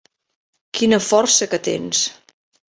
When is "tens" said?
1.71-2.05